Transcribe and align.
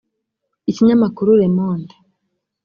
Ikinyamakuru 0.69 1.29
Le 1.39 1.47
Monde 1.57 1.93